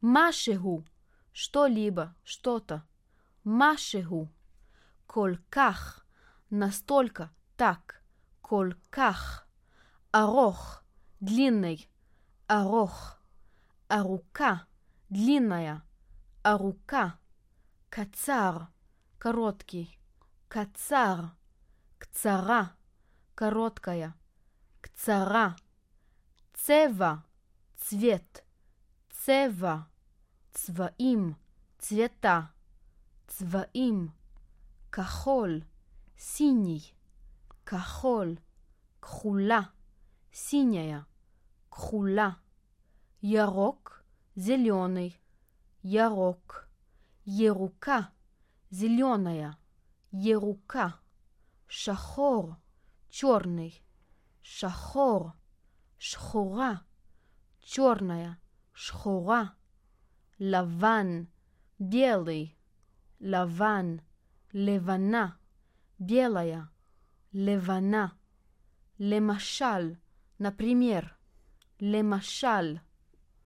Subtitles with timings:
[0.00, 0.86] Машигу–
[1.32, 2.84] что-либо, что-то.
[3.42, 4.32] Машигу.
[5.06, 6.06] Кольках–
[6.50, 8.00] настолько, так.
[8.40, 9.48] Кольках.
[10.12, 10.84] Арох–
[11.20, 11.90] длинный.
[12.46, 13.20] Арох.
[13.88, 14.66] Арука–
[15.10, 15.82] длинная.
[16.44, 17.18] Арука.
[17.90, 18.68] Кацар–
[19.18, 19.98] короткий.
[20.48, 21.32] Кацар.
[21.98, 22.76] Кцара–
[23.34, 24.14] короткая.
[24.80, 25.56] Кцара.
[26.54, 27.24] Цева–
[27.76, 28.47] цвет.
[29.27, 29.77] צבע.
[30.53, 31.33] צבעים,
[31.79, 32.41] цвета,
[33.27, 34.07] צבעים.
[34.91, 35.61] כחול,
[36.17, 36.93] синий,
[37.65, 38.35] כחול.
[39.01, 39.61] כחולה,
[40.33, 41.01] синяя,
[41.71, 42.29] כחולה.
[43.23, 44.03] ירוק,
[44.37, 45.17] зеленый,
[45.83, 46.67] ירוק.
[47.27, 47.99] ירוקה,
[48.71, 49.51] зеленая,
[50.13, 50.87] ירוקה.
[51.67, 52.53] שחור,
[53.09, 53.81] черный,
[54.43, 55.29] שחור.
[55.99, 56.73] שחורה,
[57.61, 58.33] черная,
[58.77, 59.43] שחורה.
[60.39, 61.23] לבן,
[61.79, 62.55] белый,
[63.21, 63.95] לבן.
[64.53, 65.27] לבנה,
[65.99, 66.61] белая,
[67.33, 68.07] לבנה.
[68.99, 69.93] למשל,
[70.39, 71.01] например,
[71.81, 72.75] למשל.